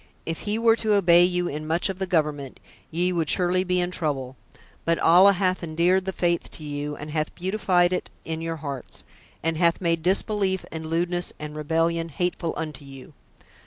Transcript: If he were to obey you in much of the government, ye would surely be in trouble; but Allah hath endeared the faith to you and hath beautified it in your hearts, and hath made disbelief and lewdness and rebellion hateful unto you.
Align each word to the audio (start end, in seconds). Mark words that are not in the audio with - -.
If 0.25 0.39
he 0.49 0.57
were 0.57 0.75
to 0.77 0.95
obey 0.95 1.23
you 1.25 1.47
in 1.47 1.67
much 1.67 1.87
of 1.87 1.99
the 1.99 2.07
government, 2.07 2.59
ye 2.89 3.13
would 3.13 3.29
surely 3.29 3.63
be 3.63 3.79
in 3.79 3.91
trouble; 3.91 4.35
but 4.83 4.97
Allah 4.97 5.33
hath 5.33 5.61
endeared 5.61 6.05
the 6.05 6.11
faith 6.11 6.49
to 6.53 6.63
you 6.63 6.95
and 6.95 7.11
hath 7.11 7.35
beautified 7.35 7.93
it 7.93 8.09
in 8.25 8.41
your 8.41 8.55
hearts, 8.57 9.03
and 9.43 9.57
hath 9.57 9.79
made 9.79 10.01
disbelief 10.01 10.65
and 10.71 10.87
lewdness 10.87 11.33
and 11.37 11.55
rebellion 11.55 12.09
hateful 12.09 12.55
unto 12.57 12.83
you. 12.83 13.13